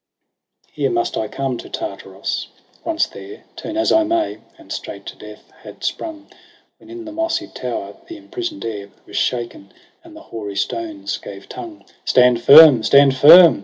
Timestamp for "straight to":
4.73-5.15